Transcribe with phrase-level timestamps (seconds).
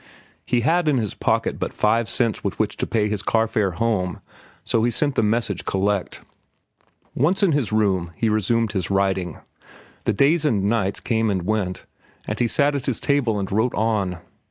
[0.47, 4.19] He had in his pocket but five cents with which to pay his carfare home,
[4.63, 6.21] so he sent the message collect.
[7.13, 9.37] Once in his room, he resumed his writing.
[10.05, 11.85] The days and nights came and went,
[12.25, 14.17] and he sat at his table and wrote on.